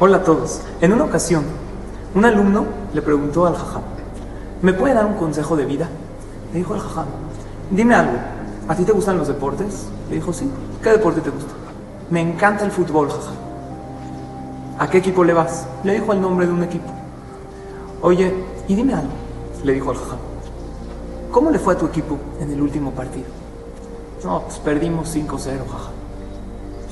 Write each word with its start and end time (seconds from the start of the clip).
Hola 0.00 0.18
a 0.18 0.22
todos. 0.22 0.60
En 0.80 0.92
una 0.92 1.02
ocasión, 1.02 1.42
un 2.14 2.24
alumno 2.24 2.66
le 2.94 3.02
preguntó 3.02 3.46
al 3.46 3.56
jajam, 3.56 3.82
¿me 4.62 4.72
puede 4.72 4.94
dar 4.94 5.04
un 5.06 5.14
consejo 5.14 5.56
de 5.56 5.64
vida? 5.64 5.88
Le 6.52 6.60
dijo 6.60 6.74
al 6.74 6.78
jajam, 6.78 7.06
dime 7.72 7.96
algo, 7.96 8.16
¿a 8.68 8.76
ti 8.76 8.84
te 8.84 8.92
gustan 8.92 9.18
los 9.18 9.26
deportes? 9.26 9.88
Le 10.08 10.14
dijo, 10.14 10.32
sí. 10.32 10.48
¿Qué 10.84 10.90
deporte 10.90 11.20
te 11.20 11.30
gusta? 11.30 11.50
Me 12.10 12.20
encanta 12.20 12.64
el 12.64 12.70
fútbol, 12.70 13.08
jajam. 13.08 13.34
¿A 14.78 14.88
qué 14.88 14.98
equipo 14.98 15.24
le 15.24 15.32
vas? 15.32 15.66
Le 15.82 15.94
dijo 15.94 16.12
el 16.12 16.20
nombre 16.20 16.46
de 16.46 16.52
un 16.52 16.62
equipo. 16.62 16.92
Oye, 18.00 18.32
y 18.68 18.76
dime 18.76 18.94
algo, 18.94 19.10
le 19.64 19.72
dijo 19.72 19.90
al 19.90 19.96
jajam. 19.96 20.18
¿Cómo 21.32 21.50
le 21.50 21.58
fue 21.58 21.74
a 21.74 21.76
tu 21.76 21.86
equipo 21.86 22.18
en 22.38 22.52
el 22.52 22.62
último 22.62 22.92
partido? 22.92 23.26
No, 24.22 24.42
pues 24.42 24.60
perdimos 24.60 25.12
5-0, 25.12 25.26
jajam. 25.28 25.92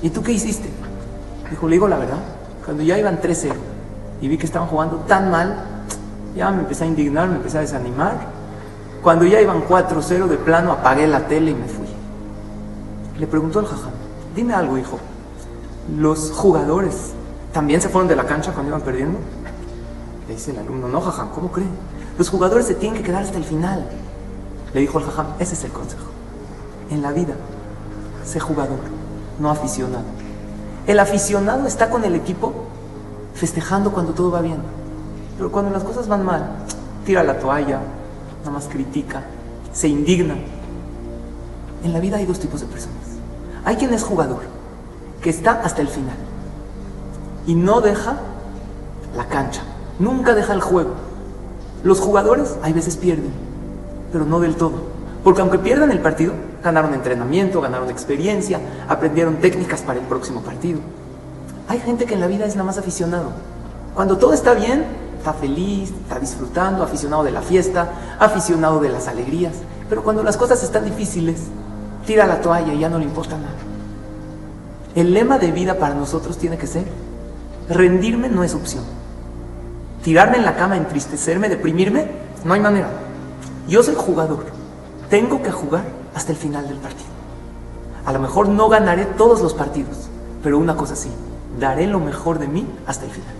¿Y 0.03 0.11
tú 0.11 0.25
qué 0.25 0.33
hiciste? 0.33 0.69
Dijo, 1.49 1.69
le 1.69 1.77
digo 1.77 1.87
la 1.87 1.99
verdad. 1.99 2.36
Cuando 2.67 2.83
ya 2.83 2.99
iban 2.99 3.21
3-0 3.21 3.53
y 4.21 4.29
vi 4.29 4.37
que 4.37 4.45
estaban 4.45 4.69
jugando 4.69 4.97
tan 5.07 5.31
mal, 5.31 5.57
ya 6.37 6.51
me 6.51 6.61
empecé 6.61 6.85
a 6.85 6.89
indignar, 6.89 7.29
me 7.29 7.37
empecé 7.37 7.59
a 7.59 7.61
desanimar. 7.61 8.15
Cuando 9.03 9.25
ya 9.25 9.41
iban 9.41 9.67
4-0 9.67 10.27
de 10.27 10.37
plano, 10.37 10.73
apagué 10.73 11.07
la 11.07 11.29
tele 11.29 11.53
y 11.53 11.55
me 11.55 11.69
fui. 11.69 11.87
Le 13.19 13.27
preguntó 13.29 13.61
al 13.61 13.67
jajam, 13.67 13.93
dime 14.35 14.53
algo, 14.53 14.77
hijo. 14.77 14.99
¿Los 15.97 16.33
jugadores 16.33 17.13
también 17.53 17.81
se 17.81 17.89
fueron 17.89 18.09
de 18.09 18.17
la 18.17 18.25
cancha 18.25 18.53
cuando 18.53 18.71
iban 18.71 18.83
perdiendo? 18.83 19.19
Le 20.27 20.35
dice 20.35 20.51
el 20.51 20.59
alumno, 20.59 20.89
no, 20.89 21.01
jajam, 21.01 21.31
¿cómo 21.31 21.53
cree? 21.53 21.69
Los 22.19 22.29
jugadores 22.29 22.67
se 22.67 22.75
tienen 22.75 22.99
que 22.99 23.07
quedar 23.07 23.23
hasta 23.23 23.39
el 23.39 23.45
final. 23.45 23.87
Le 24.75 24.81
dijo 24.81 24.99
el 24.99 25.05
jajam, 25.05 25.27
ese 25.39 25.55
es 25.55 25.63
el 25.63 25.71
consejo. 25.71 26.07
En 26.91 27.01
la 27.01 27.13
vida, 27.13 27.35
sé 28.25 28.41
jugador, 28.41 28.81
no 29.39 29.51
aficionado. 29.51 30.26
El 30.87 31.01
aficionado 31.01 31.67
está 31.67 31.91
con 31.91 32.05
el 32.05 32.15
equipo 32.15 32.53
festejando 33.35 33.93
cuando 33.93 34.13
todo 34.13 34.31
va 34.31 34.41
bien. 34.41 34.59
Pero 35.37 35.51
cuando 35.51 35.71
las 35.71 35.85
cosas 35.85 36.09
van 36.09 36.25
mal, 36.25 36.49
tira 37.05 37.23
la 37.23 37.39
toalla, 37.39 37.81
nada 38.41 38.51
más 38.51 38.69
critica, 38.69 39.23
se 39.73 39.89
indigna. 39.89 40.37
En 41.85 41.93
la 41.93 42.01
vida 42.01 42.17
hay 42.17 42.27
dos 42.27 42.39
tipos 42.39 42.61
de 42.61 42.67
personas. 42.67 42.97
Hay 43.65 43.77
quien 43.77 43.93
es 43.93 44.03
jugador, 44.03 44.43
que 45.21 45.31
está 45.31 45.61
hasta 45.63 45.83
el 45.83 45.89
final 45.89 46.17
y 47.47 47.55
no 47.55 47.81
deja 47.81 48.17
la 49.17 49.27
cancha, 49.27 49.63
nunca 49.99 50.35
deja 50.35 50.53
el 50.53 50.61
juego. 50.61 50.95
Los 51.85 52.01
jugadores 52.01 52.57
hay 52.63 52.73
veces 52.73 52.97
pierden, 52.97 53.31
pero 54.13 54.25
no 54.25 54.41
del 54.41 54.57
todo. 54.57 54.96
Porque 55.27 55.41
aunque 55.41 55.59
pierdan 55.59 55.91
el 55.91 55.99
partido, 55.99 56.35
ganaron 56.63 56.95
entrenamiento, 56.95 57.61
ganaron 57.61 57.91
experiencia, 57.91 58.61
aprendieron 58.89 59.39
técnicas 59.39 59.83
para 59.83 59.99
el 59.99 60.07
próximo 60.07 60.41
partido. 60.41 60.79
Hay 61.67 61.81
gente 61.81 62.05
que 62.05 62.15
en 62.15 62.21
la 62.21 62.29
vida 62.29 62.47
es 62.47 62.55
nada 62.55 62.67
más 62.67 62.79
aficionado. 62.79 63.33
Cuando 63.97 64.19
todo 64.19 64.33
está 64.35 64.55
bien, 64.55 64.85
está 65.19 65.33
feliz, 65.33 65.91
está 65.91 66.21
disfrutando, 66.21 66.85
aficionado 66.85 67.25
de 67.25 67.33
la 67.33 67.43
fiesta, 67.43 67.91
aficionado 68.21 68.79
de 68.79 68.89
las 68.89 69.09
alegrías. 69.09 69.55
Pero 69.89 70.05
cuando 70.05 70.23
las 70.23 70.37
cosas 70.37 70.63
están 70.63 70.85
difíciles, 70.85 71.41
tira 72.07 72.25
la 72.25 72.41
toalla 72.41 72.73
y 72.73 72.79
ya 72.79 72.89
no 72.89 72.99
le 72.99 73.05
importa 73.05 73.37
nada. 73.37 73.59
El 74.95 75.13
lema 75.13 75.39
de 75.39 75.51
vida 75.51 75.75
para 75.75 75.97
nosotros 75.97 76.39
tiene 76.39 76.57
que 76.57 76.69
ser, 76.69 76.85
rendirme 77.69 78.29
no 78.29 78.45
es 78.45 78.55
opción. 78.55 78.85
Tirarme 80.05 80.37
en 80.37 80.45
la 80.45 80.55
cama, 80.55 80.77
entristecerme, 80.77 81.49
deprimirme, 81.49 82.13
no 82.45 82.55
hay 82.55 82.61
manera. 82.61 82.91
Yo 83.67 83.83
soy 83.83 83.97
jugador. 83.97 84.56
Tengo 85.11 85.41
que 85.41 85.53
jugar 85.53 85.85
hasta 86.15 86.33
el 86.33 86.39
final 86.39 86.67
del 86.67 86.79
partido. 86.79 87.07
A 88.05 88.13
lo 88.13 88.19
mejor 88.19 88.49
no 88.49 88.69
ganaré 88.69 89.05
todos 89.05 89.41
los 89.41 89.55
partidos, 89.55 90.09
pero 90.43 90.59
una 90.59 90.77
cosa 90.77 90.97
sí, 90.97 91.11
daré 91.61 91.87
lo 91.87 92.01
mejor 92.01 92.39
de 92.39 92.49
mí 92.49 92.67
hasta 92.87 93.05
el 93.05 93.13
final. 93.13 93.35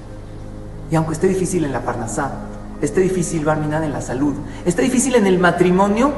Y 0.91 0.97
aunque 0.97 1.15
esté 1.15 1.27
difícil 1.27 1.65
en 1.65 1.73
la 1.73 1.81
parnasá, 1.81 2.33
esté 2.81 3.01
difícil 3.01 3.45
Barminan 3.45 3.83
en 3.83 3.93
la 3.93 4.01
salud, 4.01 4.35
esté 4.65 4.83
difícil 4.83 5.17
en 5.17 5.27
el 5.27 5.39
matrimonio, 5.39 6.13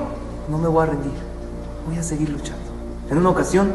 no 0.50 0.58
me 0.58 0.68
voy 0.68 0.82
a 0.82 0.86
rendir. 0.86 1.12
Voy 1.86 1.96
a 1.96 2.02
seguir 2.02 2.28
luchando. 2.28 2.64
En 3.10 3.16
una 3.16 3.30
ocasión 3.30 3.72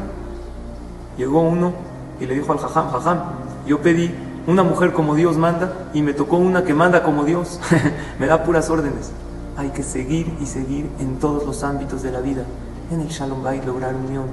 llegó 1.17 1.41
uno 1.41 1.73
y 2.19 2.27
le 2.27 2.35
dijo 2.35 2.51
al 2.51 2.59
jajam, 2.59 2.91
jajam, 2.91 3.19
yo 3.65 3.81
pedí 3.81 4.13
una 4.45 4.61
mujer 4.61 4.93
como 4.93 5.15
Dios 5.15 5.37
manda 5.37 5.73
y 5.93 6.03
me 6.03 6.13
tocó 6.13 6.37
una 6.37 6.63
que 6.63 6.75
manda 6.75 7.01
como 7.01 7.23
Dios. 7.23 7.59
me 8.19 8.27
da 8.27 8.43
puras 8.43 8.69
órdenes 8.69 9.11
hay 9.57 9.69
que 9.69 9.83
seguir 9.83 10.33
y 10.41 10.45
seguir 10.45 10.89
en 10.99 11.19
todos 11.19 11.45
los 11.45 11.63
ámbitos 11.63 12.01
de 12.01 12.11
la 12.11 12.21
vida. 12.21 12.43
En 12.91 13.01
el 13.01 13.07
Shalom 13.07 13.43
Bay 13.43 13.61
lograr 13.65 13.95
unión, 13.95 14.25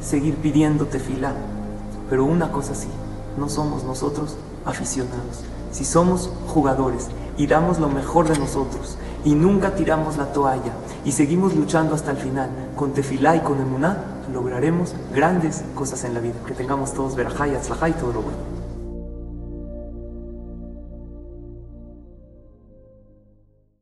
seguir 0.00 0.36
pidiendo 0.36 0.86
tefilá. 0.86 1.32
Pero 2.10 2.24
una 2.24 2.50
cosa 2.52 2.74
sí, 2.74 2.88
no 3.38 3.48
somos 3.48 3.84
nosotros 3.84 4.36
aficionados. 4.64 5.44
Si 5.70 5.84
somos 5.84 6.30
jugadores 6.48 7.08
y 7.36 7.46
damos 7.46 7.78
lo 7.78 7.88
mejor 7.88 8.28
de 8.28 8.38
nosotros 8.38 8.96
y 9.24 9.34
nunca 9.34 9.74
tiramos 9.74 10.16
la 10.16 10.32
toalla 10.32 10.72
y 11.04 11.12
seguimos 11.12 11.54
luchando 11.54 11.94
hasta 11.94 12.10
el 12.10 12.16
final 12.16 12.50
con 12.76 12.92
tefilá 12.92 13.36
y 13.36 13.40
con 13.40 13.60
emuná, 13.60 14.04
lograremos 14.32 14.94
grandes 15.14 15.64
cosas 15.74 16.04
en 16.04 16.14
la 16.14 16.20
vida. 16.20 16.36
Que 16.46 16.54
tengamos 16.54 16.92
todos 16.92 17.14
verajá 17.14 17.48
y 17.48 17.52
y 17.52 17.92
todo 17.92 18.12
lo 18.12 18.22
bueno. 18.22 18.57